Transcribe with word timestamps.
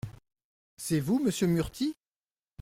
C’est 0.77 0.99
vous 0.99 1.19
monsieur 1.23 1.45
Murthy? 1.45 1.93